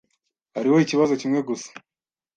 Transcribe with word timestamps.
Hariho 0.55 0.75
ikibazo 0.85 1.13
kimwe 1.21 1.39
gusa. 1.49 1.69